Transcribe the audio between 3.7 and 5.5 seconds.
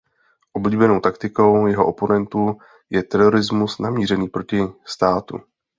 namířený proti státu.